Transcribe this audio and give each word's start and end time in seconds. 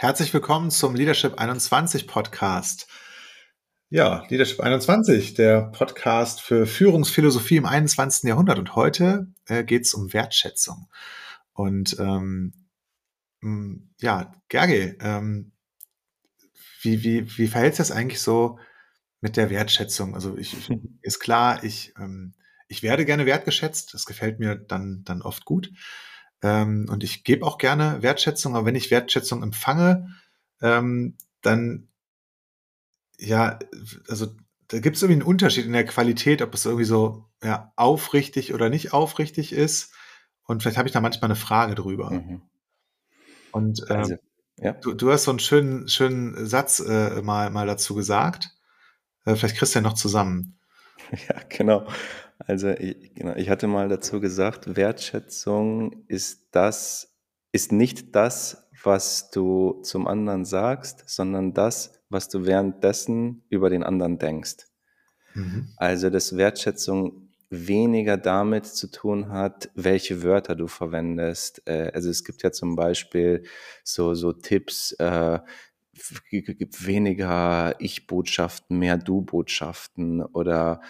Herzlich 0.00 0.32
willkommen 0.32 0.70
zum 0.70 0.94
Leadership 0.94 1.38
21 1.38 2.06
Podcast. 2.06 2.88
Ja, 3.90 4.24
Leadership 4.30 4.60
21, 4.60 5.34
der 5.34 5.64
Podcast 5.72 6.40
für 6.40 6.66
Führungsphilosophie 6.66 7.58
im 7.58 7.66
21. 7.66 8.26
Jahrhundert. 8.26 8.58
Und 8.58 8.76
heute 8.76 9.26
äh, 9.44 9.62
geht 9.62 9.82
es 9.82 9.92
um 9.92 10.10
Wertschätzung. 10.14 10.88
Und 11.52 11.98
ähm, 11.98 12.54
ja, 14.00 14.32
Gerge, 14.48 14.96
ähm, 15.02 15.52
wie, 16.80 17.04
wie, 17.04 17.36
wie 17.36 17.48
verhält 17.48 17.74
sich 17.74 17.88
das 17.88 17.94
eigentlich 17.94 18.22
so 18.22 18.58
mit 19.20 19.36
der 19.36 19.50
Wertschätzung? 19.50 20.14
Also 20.14 20.38
ich, 20.38 20.70
ist 21.02 21.20
klar, 21.20 21.62
ich, 21.62 21.92
ähm, 21.98 22.32
ich 22.68 22.82
werde 22.82 23.04
gerne 23.04 23.26
wertgeschätzt. 23.26 23.92
Das 23.92 24.06
gefällt 24.06 24.38
mir 24.38 24.56
dann, 24.56 25.02
dann 25.04 25.20
oft 25.20 25.44
gut. 25.44 25.70
Ähm, 26.42 26.86
und 26.90 27.04
ich 27.04 27.24
gebe 27.24 27.46
auch 27.46 27.58
gerne 27.58 28.02
Wertschätzung, 28.02 28.56
aber 28.56 28.66
wenn 28.66 28.74
ich 28.74 28.90
Wertschätzung 28.90 29.42
empfange, 29.42 30.08
ähm, 30.60 31.16
dann 31.42 31.88
ja, 33.18 33.58
also 34.08 34.28
da 34.68 34.78
gibt 34.78 34.96
es 34.96 35.02
irgendwie 35.02 35.20
einen 35.20 35.28
Unterschied 35.28 35.66
in 35.66 35.72
der 35.72 35.84
Qualität, 35.84 36.42
ob 36.42 36.54
es 36.54 36.64
irgendwie 36.64 36.84
so 36.84 37.26
ja, 37.42 37.72
aufrichtig 37.76 38.54
oder 38.54 38.70
nicht 38.70 38.92
aufrichtig 38.92 39.52
ist. 39.52 39.92
Und 40.44 40.62
vielleicht 40.62 40.78
habe 40.78 40.88
ich 40.88 40.92
da 40.92 41.00
manchmal 41.00 41.30
eine 41.30 41.36
Frage 41.36 41.74
drüber. 41.74 42.10
Mhm. 42.10 42.42
Und 43.52 43.84
ähm, 43.88 43.96
also, 43.96 44.14
ja. 44.58 44.72
du, 44.72 44.94
du 44.94 45.10
hast 45.10 45.24
so 45.24 45.30
einen 45.32 45.40
schönen, 45.40 45.88
schönen 45.88 46.46
Satz 46.46 46.80
äh, 46.80 47.20
mal, 47.22 47.50
mal 47.50 47.66
dazu 47.66 47.94
gesagt. 47.94 48.56
Äh, 49.24 49.34
vielleicht 49.34 49.56
kriegst 49.56 49.74
du 49.74 49.78
ja 49.78 49.82
noch 49.82 49.94
zusammen. 49.94 50.56
Ja, 51.28 51.40
genau. 51.48 51.88
Also 52.50 52.70
ich, 52.70 53.14
genau, 53.14 53.36
ich 53.36 53.48
hatte 53.48 53.68
mal 53.68 53.88
dazu 53.88 54.20
gesagt, 54.20 54.74
Wertschätzung 54.74 56.04
ist 56.08 56.48
das, 56.50 57.14
ist 57.52 57.70
nicht 57.70 58.16
das, 58.16 58.68
was 58.82 59.30
du 59.30 59.80
zum 59.84 60.08
anderen 60.08 60.44
sagst, 60.44 61.04
sondern 61.06 61.54
das, 61.54 62.02
was 62.08 62.28
du 62.28 62.46
währenddessen 62.46 63.44
über 63.50 63.70
den 63.70 63.84
anderen 63.84 64.18
denkst. 64.18 64.66
Mhm. 65.34 65.68
Also 65.76 66.10
dass 66.10 66.36
Wertschätzung 66.36 67.28
weniger 67.50 68.16
damit 68.16 68.66
zu 68.66 68.90
tun 68.90 69.28
hat, 69.28 69.70
welche 69.76 70.24
Wörter 70.24 70.56
du 70.56 70.66
verwendest. 70.66 71.62
Äh, 71.66 71.92
also 71.94 72.10
es 72.10 72.24
gibt 72.24 72.42
ja 72.42 72.50
zum 72.50 72.74
Beispiel 72.74 73.44
so, 73.84 74.14
so 74.14 74.32
Tipps, 74.32 74.90
äh, 74.98 75.38
gibt 76.30 76.84
weniger 76.84 77.76
Ich-Botschaften, 77.78 78.76
mehr 78.76 78.96
Du-Botschaften 78.96 80.22
oder 80.22 80.80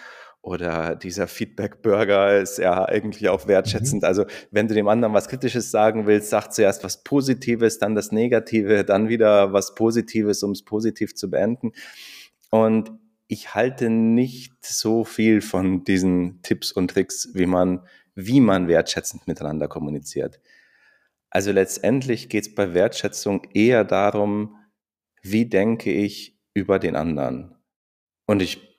oder 0.41 0.95
dieser 0.95 1.27
Feedback-Burger 1.27 2.39
ist 2.39 2.57
ja 2.57 2.85
eigentlich 2.85 3.29
auch 3.29 3.47
wertschätzend. 3.47 4.01
Mhm. 4.01 4.07
Also 4.07 4.25
wenn 4.49 4.67
du 4.67 4.73
dem 4.73 4.87
anderen 4.87 5.13
was 5.13 5.27
Kritisches 5.27 5.69
sagen 5.69 6.07
willst, 6.07 6.29
sag 6.29 6.49
zuerst 6.49 6.83
was 6.83 7.03
Positives, 7.03 7.77
dann 7.77 7.93
das 7.93 8.11
Negative, 8.11 8.83
dann 8.83 9.07
wieder 9.07 9.53
was 9.53 9.75
Positives, 9.75 10.41
um 10.41 10.51
es 10.51 10.63
positiv 10.63 11.13
zu 11.13 11.29
beenden. 11.29 11.73
Und 12.49 12.91
ich 13.27 13.53
halte 13.53 13.89
nicht 13.89 14.65
so 14.65 15.03
viel 15.03 15.41
von 15.41 15.83
diesen 15.83 16.41
Tipps 16.41 16.71
und 16.71 16.89
Tricks, 16.89 17.29
wie 17.33 17.45
man, 17.45 17.81
wie 18.15 18.41
man 18.41 18.67
wertschätzend 18.67 19.27
miteinander 19.27 19.67
kommuniziert. 19.67 20.41
Also 21.29 21.51
letztendlich 21.51 22.27
geht 22.27 22.47
es 22.47 22.55
bei 22.55 22.73
Wertschätzung 22.73 23.47
eher 23.53 23.85
darum, 23.85 24.57
wie 25.21 25.45
denke 25.45 25.93
ich 25.93 26.37
über 26.53 26.79
den 26.79 26.95
anderen. 26.95 27.55
Und 28.31 28.41
ich 28.41 28.71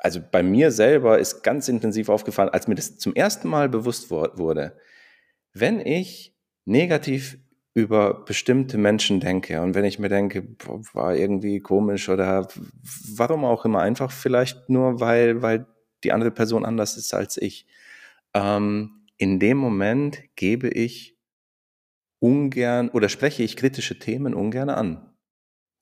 also 0.00 0.20
bei 0.20 0.42
mir 0.42 0.70
selber 0.70 1.18
ist 1.18 1.42
ganz 1.42 1.68
intensiv 1.68 2.08
aufgefallen, 2.08 2.50
als 2.50 2.68
mir 2.68 2.74
das 2.74 2.96
zum 2.96 3.14
ersten 3.14 3.48
Mal 3.48 3.68
bewusst 3.68 4.10
wurde, 4.10 4.78
wenn 5.52 5.80
ich 5.80 6.34
negativ 6.64 7.38
über 7.74 8.24
bestimmte 8.24 8.78
Menschen 8.78 9.20
denke 9.20 9.60
und 9.60 9.74
wenn 9.74 9.84
ich 9.84 9.98
mir 9.98 10.08
denke, 10.08 10.42
boah, 10.42 10.80
war 10.94 11.16
irgendwie 11.16 11.60
komisch 11.60 12.08
oder 12.08 12.48
warum 13.14 13.44
auch 13.44 13.66
immer, 13.66 13.80
einfach 13.80 14.10
vielleicht 14.10 14.68
nur, 14.70 15.00
weil, 15.00 15.42
weil 15.42 15.66
die 16.02 16.12
andere 16.12 16.30
Person 16.30 16.64
anders 16.64 16.96
ist 16.96 17.12
als 17.12 17.36
ich. 17.36 17.66
Ähm, 18.32 19.06
in 19.18 19.38
dem 19.38 19.58
Moment 19.58 20.22
gebe 20.34 20.68
ich 20.68 21.18
ungern 22.20 22.88
oder 22.88 23.08
spreche 23.08 23.42
ich 23.42 23.56
kritische 23.56 23.98
Themen 23.98 24.34
ungern 24.34 24.70
an. 24.70 25.07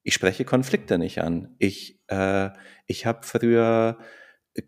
Ich 0.06 0.14
spreche 0.14 0.44
Konflikte 0.44 0.98
nicht 0.98 1.20
an. 1.20 1.56
Ich, 1.58 1.98
äh, 2.06 2.50
ich 2.86 3.06
habe 3.06 3.26
früher 3.26 3.98
äh, 4.54 4.62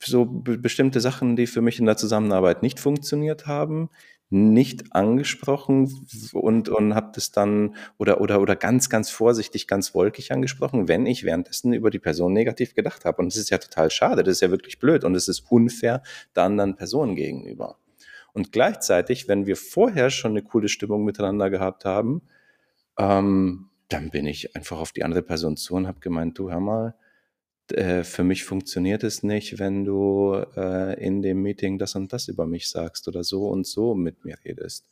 so 0.00 0.24
bestimmte 0.24 1.00
Sachen, 1.00 1.34
die 1.34 1.48
für 1.48 1.62
mich 1.62 1.80
in 1.80 1.86
der 1.86 1.96
Zusammenarbeit 1.96 2.62
nicht 2.62 2.78
funktioniert 2.78 3.48
haben, 3.48 3.90
nicht 4.30 4.94
angesprochen 4.94 5.92
und, 6.32 6.68
und 6.68 6.94
habe 6.94 7.10
das 7.12 7.32
dann 7.32 7.74
oder, 7.96 8.20
oder, 8.20 8.40
oder 8.40 8.54
ganz, 8.54 8.88
ganz 8.88 9.10
vorsichtig, 9.10 9.66
ganz 9.66 9.96
wolkig 9.96 10.30
angesprochen, 10.30 10.86
wenn 10.86 11.04
ich 11.04 11.24
währenddessen 11.24 11.72
über 11.72 11.90
die 11.90 11.98
Person 11.98 12.32
negativ 12.32 12.76
gedacht 12.76 13.04
habe. 13.04 13.20
Und 13.20 13.32
das 13.32 13.36
ist 13.36 13.50
ja 13.50 13.58
total 13.58 13.90
schade, 13.90 14.22
das 14.22 14.34
ist 14.34 14.42
ja 14.42 14.52
wirklich 14.52 14.78
blöd 14.78 15.02
und 15.02 15.16
es 15.16 15.26
ist 15.26 15.50
unfair 15.50 16.04
der 16.36 16.44
anderen 16.44 16.76
Person 16.76 17.16
gegenüber. 17.16 17.78
Und 18.32 18.52
gleichzeitig, 18.52 19.26
wenn 19.26 19.46
wir 19.46 19.56
vorher 19.56 20.10
schon 20.10 20.30
eine 20.30 20.42
coole 20.42 20.68
Stimmung 20.68 21.04
miteinander 21.04 21.50
gehabt 21.50 21.84
haben, 21.84 22.22
ähm, 22.96 23.68
dann 23.88 24.10
bin 24.10 24.26
ich 24.26 24.54
einfach 24.54 24.78
auf 24.78 24.92
die 24.92 25.04
andere 25.04 25.22
Person 25.22 25.56
zu 25.56 25.74
und 25.74 25.86
habe 25.86 26.00
gemeint, 26.00 26.38
du 26.38 26.50
hör 26.50 26.60
mal, 26.60 26.94
äh, 27.72 28.04
für 28.04 28.24
mich 28.24 28.44
funktioniert 28.44 29.04
es 29.04 29.22
nicht, 29.22 29.58
wenn 29.58 29.84
du 29.84 30.34
äh, 30.56 31.02
in 31.04 31.22
dem 31.22 31.42
Meeting 31.42 31.78
das 31.78 31.94
und 31.94 32.12
das 32.12 32.28
über 32.28 32.46
mich 32.46 32.68
sagst 32.70 33.08
oder 33.08 33.24
so 33.24 33.48
und 33.48 33.66
so 33.66 33.94
mit 33.94 34.24
mir 34.24 34.36
redest. 34.44 34.88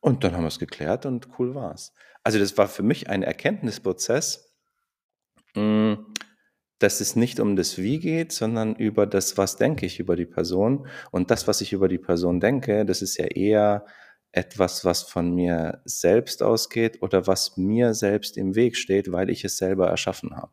Und 0.00 0.24
dann 0.24 0.34
haben 0.34 0.44
wir 0.44 0.48
es 0.48 0.58
geklärt 0.58 1.06
und 1.06 1.28
cool 1.38 1.54
war's. 1.54 1.92
Also 2.22 2.38
das 2.38 2.56
war 2.58 2.68
für 2.68 2.82
mich 2.82 3.08
ein 3.08 3.22
Erkenntnisprozess, 3.22 4.54
hm, 5.54 6.06
dass 6.78 7.00
es 7.00 7.16
nicht 7.16 7.40
um 7.40 7.56
das 7.56 7.78
Wie 7.78 7.98
geht, 7.98 8.32
sondern 8.32 8.76
über 8.76 9.06
das, 9.06 9.38
was 9.38 9.56
denke 9.56 9.86
ich 9.86 9.98
über 9.98 10.16
die 10.16 10.26
Person. 10.26 10.86
Und 11.10 11.30
das, 11.30 11.48
was 11.48 11.60
ich 11.60 11.72
über 11.72 11.88
die 11.88 11.98
Person 11.98 12.40
denke, 12.40 12.84
das 12.84 13.00
ist 13.00 13.16
ja 13.16 13.26
eher 13.26 13.86
etwas, 14.36 14.84
was 14.84 15.02
von 15.02 15.34
mir 15.34 15.80
selbst 15.84 16.42
ausgeht 16.42 17.02
oder 17.02 17.26
was 17.26 17.56
mir 17.56 17.94
selbst 17.94 18.36
im 18.36 18.54
Weg 18.54 18.76
steht, 18.76 19.10
weil 19.10 19.30
ich 19.30 19.44
es 19.44 19.56
selber 19.56 19.88
erschaffen 19.88 20.36
habe. 20.36 20.52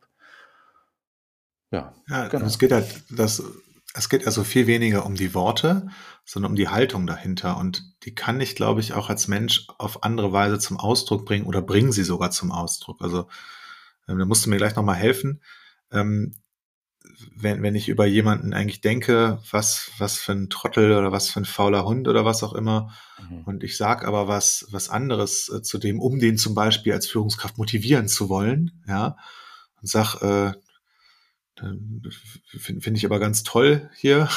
Ja, 1.71 1.93
ja 2.07 2.27
genau. 2.27 2.45
es 2.45 2.59
geht 2.59 2.72
halt, 2.72 3.03
das, 3.09 3.43
es 3.93 4.07
geht 4.07 4.25
also 4.25 4.43
viel 4.43 4.67
weniger 4.67 5.05
um 5.05 5.16
die 5.16 5.33
Worte, 5.33 5.89
sondern 6.23 6.51
um 6.53 6.55
die 6.55 6.69
Haltung 6.69 7.05
dahinter. 7.07 7.57
Und 7.57 7.83
die 8.03 8.16
kann 8.16 8.39
ich, 8.39 8.55
glaube 8.55 8.79
ich, 8.79 8.93
auch 8.93 9.09
als 9.09 9.27
Mensch 9.27 9.67
auf 9.77 10.03
andere 10.03 10.31
Weise 10.31 10.59
zum 10.59 10.79
Ausdruck 10.79 11.25
bringen 11.25 11.45
oder 11.45 11.61
bringen 11.61 11.91
sie 11.91 12.03
sogar 12.03 12.31
zum 12.31 12.51
Ausdruck. 12.51 13.01
Also 13.01 13.27
ähm, 14.07 14.19
da 14.19 14.25
musst 14.25 14.45
du 14.45 14.49
mir 14.49 14.57
gleich 14.57 14.75
nochmal 14.75 14.95
helfen. 14.95 15.41
Ähm, 15.91 16.35
wenn, 17.36 17.62
wenn 17.62 17.75
ich 17.75 17.90
über 17.90 18.06
jemanden 18.06 18.53
eigentlich 18.53 18.81
denke, 18.81 19.40
was, 19.52 19.91
was 19.97 20.18
für 20.18 20.31
ein 20.31 20.50
Trottel 20.50 20.91
oder 20.91 21.12
was 21.12 21.30
für 21.30 21.41
ein 21.41 21.46
fauler 21.46 21.86
Hund 21.86 22.08
oder 22.08 22.25
was 22.25 22.44
auch 22.44 22.53
immer, 22.53 22.94
mhm. 23.30 23.41
und 23.44 23.64
ich 23.64 23.78
sage 23.78 24.08
aber 24.08 24.28
was, 24.28 24.68
was 24.72 24.90
anderes 24.90 25.50
äh, 25.50 25.62
zu 25.62 25.78
dem, 25.78 26.00
um 26.00 26.19
den 26.19 26.38
zum 26.38 26.56
Beispiel 26.56 26.94
als 26.94 27.08
Führungskraft 27.08 27.58
motivieren 27.58 28.08
zu 28.08 28.30
wollen, 28.30 28.84
ja, 28.88 29.18
und 29.81 29.90
sag, 29.90 30.16
äh, 30.22 30.53
finde 31.56 32.81
find 32.81 32.97
ich 32.97 33.06
aber 33.06 33.20
ganz 33.20 33.44
toll 33.44 33.90
hier, 33.96 34.30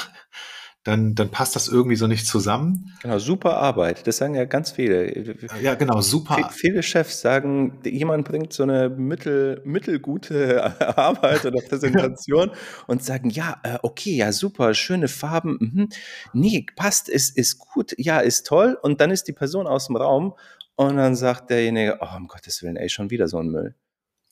dann, 0.86 1.16
dann 1.16 1.30
passt 1.30 1.56
das 1.56 1.66
irgendwie 1.66 1.96
so 1.96 2.06
nicht 2.06 2.28
zusammen. 2.28 2.92
Genau, 3.02 3.18
super 3.18 3.56
Arbeit. 3.56 4.06
Das 4.06 4.18
sagen 4.18 4.36
ja 4.36 4.44
ganz 4.44 4.70
viele. 4.70 5.36
Ja, 5.60 5.74
genau, 5.74 6.00
super. 6.00 6.50
Viele 6.52 6.84
Chefs 6.84 7.20
sagen, 7.20 7.80
jemand 7.84 8.24
bringt 8.24 8.52
so 8.52 8.62
eine 8.62 8.88
mittel, 8.88 9.60
mittelgute 9.64 10.62
Arbeit 10.96 11.44
oder 11.44 11.60
Präsentation 11.68 12.52
und 12.86 13.02
sagen, 13.02 13.30
ja, 13.30 13.56
äh, 13.64 13.78
okay, 13.82 14.14
ja, 14.14 14.30
super, 14.30 14.74
schöne 14.74 15.08
Farben. 15.08 15.58
Mhm. 15.58 15.88
Nee, 16.32 16.66
passt, 16.76 17.08
ist, 17.08 17.36
ist 17.36 17.58
gut, 17.58 17.92
ja, 17.98 18.20
ist 18.20 18.46
toll. 18.46 18.78
Und 18.80 19.00
dann 19.00 19.10
ist 19.10 19.26
die 19.26 19.32
Person 19.32 19.66
aus 19.66 19.88
dem 19.88 19.96
Raum 19.96 20.34
und 20.76 20.96
dann 20.98 21.16
sagt 21.16 21.50
derjenige, 21.50 21.98
oh, 22.00 22.16
um 22.16 22.28
Gottes 22.28 22.62
Willen, 22.62 22.76
ey, 22.76 22.88
schon 22.88 23.10
wieder 23.10 23.26
so 23.26 23.38
ein 23.38 23.48
Müll. 23.48 23.74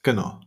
Genau. 0.04 0.38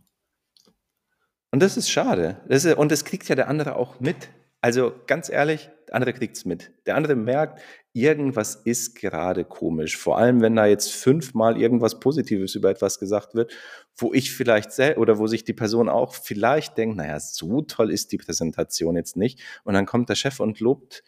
Und 1.50 1.62
das 1.62 1.76
ist 1.76 1.90
schade. 1.90 2.40
Das 2.48 2.64
ist, 2.64 2.78
und 2.78 2.90
das 2.90 3.04
kriegt 3.04 3.28
ja 3.28 3.34
der 3.34 3.48
andere 3.48 3.76
auch 3.76 4.00
mit. 4.00 4.30
Also 4.62 4.94
ganz 5.06 5.28
ehrlich, 5.28 5.70
der 5.88 5.94
andere 5.94 6.12
kriegt 6.12 6.36
es 6.36 6.44
mit. 6.44 6.72
Der 6.86 6.96
andere 6.96 7.16
merkt, 7.16 7.60
irgendwas 7.92 8.54
ist 8.54 8.94
gerade 8.94 9.44
komisch. 9.44 9.96
Vor 9.96 10.18
allem, 10.18 10.40
wenn 10.42 10.54
da 10.54 10.66
jetzt 10.66 10.92
fünfmal 10.92 11.60
irgendwas 11.60 11.98
Positives 11.98 12.54
über 12.54 12.70
etwas 12.70 12.98
gesagt 12.98 13.34
wird, 13.34 13.52
wo 13.96 14.12
ich 14.12 14.32
vielleicht 14.32 14.68
oder 14.98 15.18
wo 15.18 15.26
sich 15.26 15.44
die 15.44 15.54
Person 15.54 15.88
auch 15.88 16.14
vielleicht 16.14 16.76
denkt, 16.76 16.96
naja, 16.96 17.18
so 17.18 17.62
toll 17.62 17.90
ist 17.90 18.12
die 18.12 18.18
Präsentation 18.18 18.96
jetzt 18.96 19.16
nicht. 19.16 19.40
Und 19.64 19.74
dann 19.74 19.86
kommt 19.86 20.08
der 20.10 20.14
Chef 20.14 20.40
und 20.40 20.60
lobt 20.60 21.02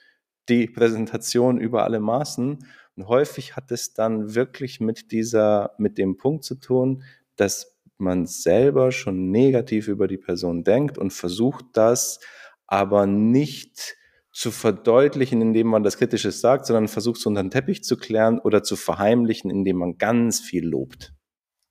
die 0.48 0.66
Präsentation 0.66 1.60
über 1.60 1.84
alle 1.84 2.00
Maßen. 2.00 2.66
Und 2.96 3.06
häufig 3.06 3.56
hat 3.56 3.70
es 3.70 3.92
dann 3.92 4.34
wirklich 4.34 4.80
mit 4.80 5.12
dieser, 5.12 5.74
mit 5.78 5.98
dem 5.98 6.16
Punkt 6.16 6.44
zu 6.44 6.54
tun, 6.54 7.02
dass 7.36 7.78
man 7.98 8.26
selber 8.26 8.92
schon 8.92 9.30
negativ 9.30 9.88
über 9.88 10.08
die 10.08 10.18
Person 10.18 10.64
denkt 10.64 10.96
und 10.96 11.12
versucht 11.12 11.66
das 11.74 12.20
aber 12.66 13.06
nicht 13.06 13.96
zu 14.32 14.50
verdeutlichen, 14.50 15.40
indem 15.42 15.66
man 15.66 15.82
das 15.82 15.98
Kritische 15.98 16.30
sagt, 16.30 16.66
sondern 16.66 16.88
versucht 16.88 17.18
es 17.18 17.26
unter 17.26 17.42
den 17.42 17.50
Teppich 17.50 17.82
zu 17.82 17.96
klären 17.96 18.38
oder 18.38 18.62
zu 18.62 18.76
verheimlichen, 18.76 19.50
indem 19.50 19.78
man 19.78 19.98
ganz 19.98 20.40
viel 20.40 20.64
lobt. 20.64 21.12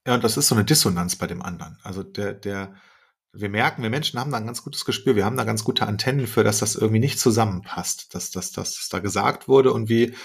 Ja, 0.05 0.15
und 0.15 0.23
das 0.23 0.37
ist 0.37 0.47
so 0.47 0.55
eine 0.55 0.65
Dissonanz 0.65 1.15
bei 1.15 1.27
dem 1.27 1.41
anderen. 1.41 1.77
Also 1.83 2.03
der, 2.03 2.33
der, 2.33 2.73
wir 3.31 3.49
merken, 3.49 3.83
wir 3.83 3.89
Menschen 3.89 4.19
haben 4.19 4.31
da 4.31 4.37
ein 4.37 4.45
ganz 4.45 4.63
gutes 4.63 4.85
Gespür, 4.85 5.15
wir 5.15 5.25
haben 5.25 5.37
da 5.37 5.43
ganz 5.43 5.63
gute 5.63 5.87
Antennen 5.87 6.27
für, 6.27 6.43
dass 6.43 6.59
das 6.59 6.75
irgendwie 6.75 6.99
nicht 6.99 7.19
zusammenpasst, 7.19 8.13
dass, 8.13 8.31
dass, 8.31 8.51
das 8.51 8.89
da 8.89 8.99
gesagt 8.99 9.47
wurde 9.47 9.71
und 9.71 9.87
wie 9.87 10.15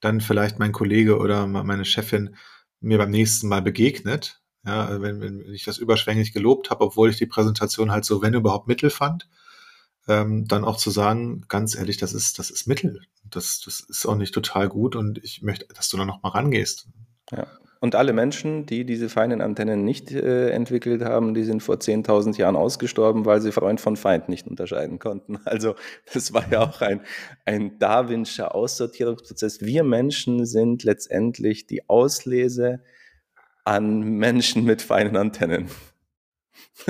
dann 0.00 0.20
vielleicht 0.20 0.58
mein 0.58 0.72
Kollege 0.72 1.18
oder 1.18 1.46
meine 1.46 1.84
Chefin 1.84 2.36
mir 2.80 2.98
beim 2.98 3.10
nächsten 3.10 3.48
Mal 3.48 3.62
begegnet. 3.62 4.40
Ja, 4.66 5.00
wenn, 5.00 5.20
wenn 5.20 5.40
ich 5.52 5.64
das 5.64 5.78
überschwänglich 5.78 6.32
gelobt 6.32 6.70
habe, 6.70 6.84
obwohl 6.84 7.10
ich 7.10 7.18
die 7.18 7.26
Präsentation 7.26 7.92
halt 7.92 8.04
so, 8.04 8.22
wenn 8.22 8.32
überhaupt, 8.32 8.66
Mittel 8.66 8.90
fand, 8.90 9.28
ähm, 10.08 10.46
dann 10.46 10.64
auch 10.64 10.76
zu 10.76 10.90
sagen, 10.90 11.44
ganz 11.48 11.74
ehrlich, 11.76 11.96
das 11.96 12.12
ist, 12.12 12.38
das 12.38 12.50
ist 12.50 12.66
Mittel. 12.66 13.02
Das, 13.24 13.60
das 13.64 13.80
ist 13.80 14.06
auch 14.06 14.16
nicht 14.16 14.34
total 14.34 14.68
gut 14.68 14.96
und 14.96 15.18
ich 15.24 15.42
möchte, 15.42 15.66
dass 15.74 15.88
du 15.88 15.96
da 15.96 16.04
noch 16.04 16.22
mal 16.22 16.30
rangehst. 16.30 16.88
Ja. 17.30 17.46
Und 17.84 17.94
alle 17.96 18.14
Menschen, 18.14 18.64
die 18.64 18.86
diese 18.86 19.10
feinen 19.10 19.42
Antennen 19.42 19.84
nicht 19.84 20.10
äh, 20.10 20.48
entwickelt 20.48 21.04
haben, 21.04 21.34
die 21.34 21.44
sind 21.44 21.62
vor 21.62 21.74
10.000 21.74 22.38
Jahren 22.38 22.56
ausgestorben, 22.56 23.26
weil 23.26 23.42
sie 23.42 23.52
Freund 23.52 23.78
von 23.78 23.96
Feind 23.96 24.30
nicht 24.30 24.46
unterscheiden 24.46 24.98
konnten. 24.98 25.38
Also 25.44 25.74
das 26.14 26.32
war 26.32 26.50
ja 26.50 26.62
auch 26.62 26.80
ein, 26.80 27.02
ein 27.44 27.78
Darwinscher 27.78 28.54
Aussortierungsprozess. 28.54 29.60
Wir 29.60 29.84
Menschen 29.84 30.46
sind 30.46 30.82
letztendlich 30.82 31.66
die 31.66 31.86
Auslese 31.86 32.82
an 33.64 34.00
Menschen 34.00 34.64
mit 34.64 34.80
feinen 34.80 35.18
Antennen. 35.18 35.68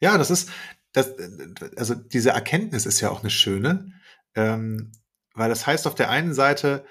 ja, 0.00 0.18
das 0.18 0.30
ist, 0.30 0.50
das, 0.96 1.12
also 1.76 1.94
diese 1.94 2.30
Erkenntnis 2.30 2.86
ist 2.86 3.02
ja 3.02 3.10
auch 3.10 3.20
eine 3.20 3.28
schöne, 3.28 3.92
ähm, 4.34 4.92
weil 5.34 5.50
das 5.50 5.66
heißt 5.66 5.86
auf 5.86 5.94
der 5.94 6.08
einen 6.08 6.32
Seite, 6.32 6.86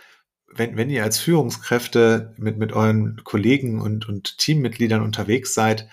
wenn, 0.48 0.78
wenn 0.78 0.92
ihr 0.92 1.04
als 1.04 1.18
Führungskräfte 1.18 2.36
mit, 2.38 2.58
mit 2.60 2.72
euren 2.72 3.24
Kollegen 3.24 3.82
und, 3.82 4.08
und 4.08 4.38
Teammitgliedern 4.38 5.02
unterwegs 5.02 5.56
seid, 5.56 5.90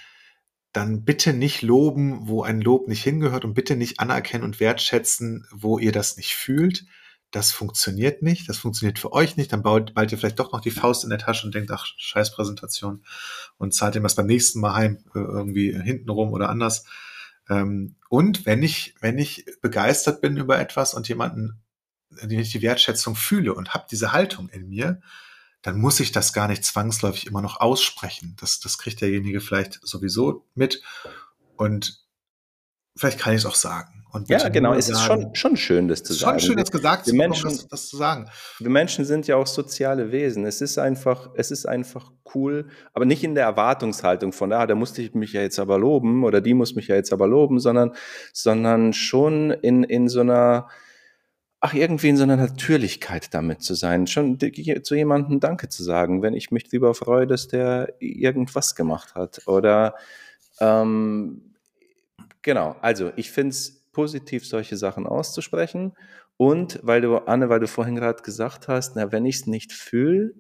dann 0.75 1.05
bitte 1.05 1.33
nicht 1.33 1.63
loben, 1.63 2.29
wo 2.29 2.43
ein 2.43 2.61
Lob 2.61 2.87
nicht 2.87 3.03
hingehört 3.03 3.47
und 3.47 3.55
bitte 3.55 3.77
nicht 3.77 3.99
anerkennen 3.99 4.45
und 4.45 4.61
wertschätzen, 4.61 5.47
wo 5.51 5.79
ihr 5.79 5.93
das 5.93 6.19
nicht 6.19 6.35
fühlt. 6.35 6.85
Das 7.31 7.51
funktioniert 7.51 8.21
nicht, 8.21 8.47
das 8.51 8.59
funktioniert 8.59 8.99
für 8.99 9.15
euch 9.15 9.39
nicht, 9.39 9.55
dann 9.55 9.63
baut, 9.63 9.95
bald 9.95 10.13
ihr 10.13 10.19
vielleicht 10.19 10.39
doch 10.39 10.53
noch 10.53 10.61
die 10.61 10.71
Faust 10.71 11.05
in 11.05 11.11
der 11.11 11.19
Tasche 11.19 11.47
und 11.47 11.55
denkt, 11.55 11.71
ach, 11.71 11.87
scheiß 11.97 12.35
Präsentation 12.35 13.03
und 13.57 13.73
zahlt 13.73 13.97
ihm 13.97 14.03
was 14.03 14.17
beim 14.17 14.27
nächsten 14.27 14.61
Mal 14.61 14.75
heim, 14.75 14.99
äh, 15.15 15.19
irgendwie 15.19 15.73
hintenrum 15.73 16.35
oder 16.35 16.51
anders. 16.51 16.85
Ähm, 17.49 17.97
und 18.09 18.47
wenn 18.47 18.63
ich, 18.63 18.95
wenn 19.01 19.19
ich 19.19 19.47
begeistert 19.61 20.21
bin 20.21 20.37
über 20.37 20.59
etwas 20.59 20.95
und 20.95 21.09
jemanden 21.09 21.63
wenn 22.21 22.31
ich 22.31 22.51
die 22.51 22.63
Wertschätzung 22.63 23.17
fühle 23.17 23.55
und 23.55 23.75
habe 23.75 23.87
diese 23.91 24.13
Haltung 24.13 24.49
in 24.49 24.69
mir, 24.69 25.01
dann 25.63 25.79
muss 25.79 26.01
ich 26.01 26.13
das 26.13 26.33
gar 26.33 26.49
nicht 26.49 26.65
zwangsläufig 26.65 27.27
immer 27.27 27.41
noch 27.41 27.61
aussprechen. 27.61 28.37
Das, 28.41 28.61
das 28.61 28.79
kriegt 28.79 29.01
derjenige 29.01 29.41
vielleicht 29.41 29.81
sowieso 29.83 30.47
mit 30.55 30.83
und 31.57 32.05
vielleicht 32.97 33.19
kann 33.19 33.35
ich 33.35 33.41
es 33.41 33.47
auch 33.47 33.55
sagen. 33.55 33.92
Ja, 34.27 34.49
genau. 34.49 34.75
Es 34.75 34.89
ist 34.89 35.01
schon, 35.01 35.35
schon 35.35 35.57
schön, 35.57 35.89
das 35.89 36.03
zu 36.03 36.13
sagen. 36.13 36.39
Schon 36.39 36.49
schön, 36.49 36.57
das 36.59 36.71
gesagt 36.71 37.07
zu 37.07 37.15
Menschen, 37.15 37.51
das, 37.51 37.69
das, 37.69 37.89
zu 37.89 37.97
sagen. 37.97 38.29
Wir 38.59 38.71
Menschen 38.71 39.05
sind 39.05 39.27
ja 39.27 39.37
auch 39.37 39.47
soziale 39.47 40.13
Wesen. 40.13 40.45
Es 40.45 40.61
ist 40.61 40.79
einfach, 40.79 41.31
es 41.35 41.51
ist 41.51 41.67
einfach 41.67 42.13
cool, 42.35 42.69
aber 42.93 43.05
nicht 43.05 43.25
in 43.25 43.35
der 43.35 43.45
Erwartungshaltung 43.45 44.33
von, 44.33 44.53
ah, 44.53 44.67
da 44.67 44.75
musste 44.75 45.03
ich 45.03 45.15
mich 45.15 45.33
ja 45.33 45.41
jetzt 45.41 45.59
aber 45.59 45.79
loben 45.79 46.25
oder 46.25 46.41
die 46.41 46.55
muss 46.55 46.75
mich 46.75 46.89
ja 46.89 46.97
jetzt 46.97 47.13
aber 47.13 47.27
loben, 47.27 47.59
sondern, 47.59 47.93
sondern 48.33 48.93
schon 48.93 49.51
in, 49.51 49.85
in 49.85 50.09
so 50.09 50.21
einer, 50.21 50.69
ach, 51.61 51.75
irgendwie 51.75 52.11
in 52.11 52.17
so 52.17 52.25
einer 52.25 52.37
Natürlichkeit 52.37 53.33
damit 53.33 53.63
zu 53.63 53.75
sein, 53.75 54.07
schon 54.07 54.39
zu 54.39 54.95
jemandem 54.95 55.41
Danke 55.41 55.69
zu 55.69 55.83
sagen, 55.83 56.23
wenn 56.23 56.35
ich 56.35 56.51
mich 56.51 56.65
darüber 56.65 56.95
freue, 56.95 57.27
dass 57.27 57.49
der 57.49 57.95
irgendwas 58.01 58.75
gemacht 58.75 59.15
hat. 59.15 59.47
Oder 59.47 59.95
ähm, 60.61 61.55
genau, 62.43 62.77
also 62.81 63.13
ich 63.17 63.31
finde 63.31 63.51
es 63.51 63.82
positiv, 63.93 64.47
solche 64.47 64.77
Sachen 64.77 65.07
auszusprechen. 65.07 65.93
Und 66.37 66.81
weil 66.83 67.01
du, 67.01 67.17
Anne, 67.19 67.49
weil 67.49 67.61
du 67.61 67.69
vorhin 67.69 67.95
gerade 67.97 68.23
gesagt 68.23 68.69
hast, 68.69 68.97
na, 68.97 69.13
wenn 69.13 69.27
ich 69.27 69.37
es 69.37 69.47
nicht 69.47 69.73
fühle, 69.73 70.35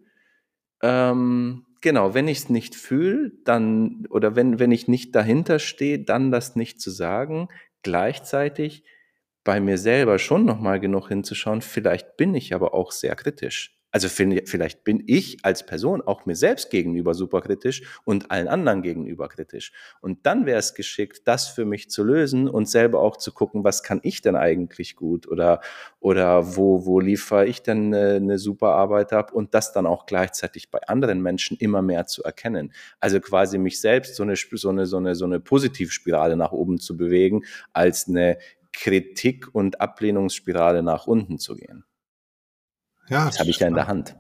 ähm, 0.83 1.67
genau, 1.81 2.15
wenn 2.15 2.29
ich 2.29 2.39
es 2.39 2.49
nicht 2.49 2.75
fühle, 2.75 3.33
dann, 3.45 4.07
oder 4.11 4.35
wenn, 4.35 4.59
wenn 4.59 4.73
ich 4.73 4.89
nicht 4.89 5.15
dahinter 5.15 5.59
stehe, 5.59 6.03
dann 6.05 6.31
das 6.31 6.57
nicht 6.57 6.81
zu 6.81 6.91
sagen. 6.91 7.49
Gleichzeitig 7.83 8.85
bei 9.45 9.61
mir 9.61 9.79
selber 9.79 10.19
schon 10.19 10.45
nochmal 10.45 10.81
genug 10.81 11.09
hinzuschauen, 11.09 11.63
vielleicht 11.63 12.17
bin 12.17 12.35
ich 12.35 12.55
aber 12.55 12.75
auch 12.75 12.93
sehr 12.93 13.17
kritisch. 13.17 13.82
Also 13.93 14.09
vielleicht 14.09 14.85
bin 14.85 15.05
ich 15.07 15.45
als 15.45 15.67
Person 15.67 16.01
auch 16.01 16.25
mir 16.25 16.35
selbst 16.35 16.71
gegenüber 16.71 17.13
super 17.13 17.43
kritisch 17.43 17.83
und 18.05 18.31
allen 18.31 18.49
anderen 18.49 18.81
gegenüber 18.81 19.29
kritisch. 19.29 19.73
Und 20.01 20.25
dann 20.25 20.47
wäre 20.47 20.59
es 20.59 20.75
geschickt, 20.75 21.29
das 21.29 21.49
für 21.49 21.67
mich 21.67 21.91
zu 21.91 22.03
lösen 22.03 22.49
und 22.49 22.69
selber 22.69 23.01
auch 23.01 23.19
zu 23.19 23.33
gucken, 23.33 23.65
was 23.65 23.83
kann 23.83 24.01
ich 24.03 24.23
denn 24.23 24.35
eigentlich 24.35 24.97
gut 24.97 25.29
oder, 25.29 25.61
oder 26.01 26.57
wo, 26.57 26.87
wo 26.87 27.01
liefere 27.01 27.47
ich 27.47 27.63
denn 27.63 27.95
eine, 27.95 28.15
eine 28.15 28.39
super 28.39 28.71
Arbeit 28.71 29.13
ab 29.13 29.31
und 29.31 29.53
das 29.53 29.75
dann 29.75 29.87
auch 29.87 30.07
gleichzeitig 30.07 30.71
bei 30.71 30.81
anderen 30.89 31.21
Menschen 31.21 31.59
immer 31.59 31.83
mehr 31.83 32.07
zu 32.07 32.23
erkennen. 32.23 32.73
Also 32.99 33.21
quasi 33.21 33.59
mich 33.59 33.79
selbst 33.79 34.17
so 34.17 34.23
eine, 34.23 34.37
so 34.37 34.71
eine, 34.71 34.87
so 34.87 34.97
eine, 34.97 35.15
so 35.15 35.27
eine 35.27 35.39
Positivspirale 35.39 36.37
nach 36.37 36.53
oben 36.53 36.79
zu 36.79 36.97
bewegen, 36.97 37.43
als 37.75 38.09
eine 38.09 38.39
Kritik 38.73 39.55
und 39.55 39.83
Ablehnungsspirale 39.83 40.83
nach 40.83 41.07
unten 41.07 41.39
zu 41.39 41.57
gehen. 41.57 41.85
Ja, 43.13 43.27
das 43.27 43.39
habe 43.39 43.51
ich 43.51 43.59
ja 43.59 43.69
in 43.69 43.75
der 43.75 43.89
Hand. 43.89 44.17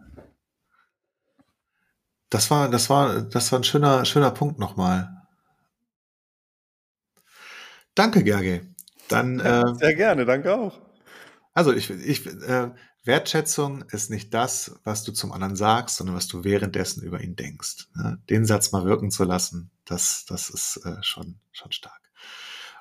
Das 2.28 2.50
war, 2.50 2.68
das 2.68 2.90
war, 2.90 3.22
das 3.22 3.50
war 3.50 3.60
ein 3.60 3.64
schöner, 3.64 4.04
schöner 4.04 4.30
Punkt 4.30 4.58
nochmal. 4.58 5.22
Danke, 7.94 8.22
Gerge. 8.22 8.66
Dann, 9.08 9.40
äh, 9.40 9.74
Sehr 9.76 9.94
gerne, 9.94 10.26
danke 10.26 10.54
auch. 10.54 10.78
Also 11.54 11.72
ich, 11.72 11.88
ich 11.88 12.26
äh, 12.26 12.70
Wertschätzung 13.04 13.82
ist 13.90 14.10
nicht 14.10 14.32
das, 14.34 14.78
was 14.84 15.04
du 15.04 15.12
zum 15.12 15.32
anderen 15.32 15.56
sagst, 15.56 15.96
sondern 15.96 16.14
was 16.14 16.28
du 16.28 16.44
währenddessen 16.44 17.02
über 17.02 17.22
ihn 17.22 17.34
denkst. 17.34 17.88
Ne? 17.96 18.18
Den 18.28 18.44
Satz 18.44 18.72
mal 18.72 18.84
wirken 18.84 19.10
zu 19.10 19.24
lassen, 19.24 19.70
das, 19.86 20.26
das 20.26 20.50
ist 20.50 20.80
äh, 20.84 21.02
schon, 21.02 21.40
schon 21.50 21.72
stark. 21.72 22.00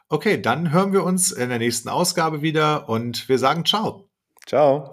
Okay, 0.09 0.41
dann 0.41 0.71
hören 0.71 0.91
wir 0.91 1.05
uns 1.05 1.31
in 1.31 1.47
der 1.47 1.59
nächsten 1.59 1.87
Ausgabe 1.87 2.41
wieder 2.41 2.89
und 2.89 3.29
wir 3.29 3.39
sagen 3.39 3.65
ciao. 3.65 4.09
Ciao. 4.45 4.91